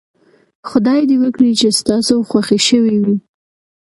خدای 0.69 1.01
دې 1.09 1.15
وکړي 1.23 1.51
چې 1.59 1.67
ستاسو 1.79 2.13
خوښې 2.29 2.59
شوې 2.67 2.95
وي. 3.05 3.17